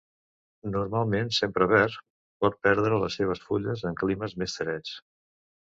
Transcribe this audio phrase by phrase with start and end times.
[0.75, 1.99] Normalment sempre verd,
[2.45, 4.99] pot perdre les seves fulles en climes més freds.